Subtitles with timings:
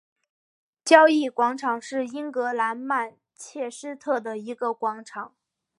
[0.83, 5.35] 交易广场是英格兰曼彻斯特的一个广场。